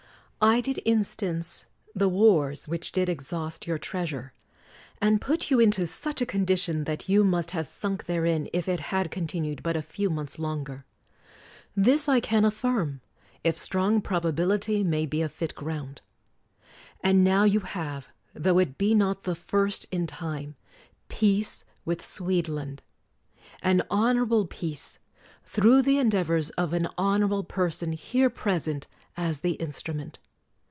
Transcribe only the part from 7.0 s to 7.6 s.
you must